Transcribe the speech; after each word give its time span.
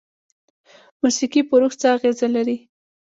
موسیقي 1.01 1.41
په 1.49 1.55
روح 1.61 1.73
څه 1.81 1.87
اغیزه 1.95 2.27
لري؟ 2.35 2.57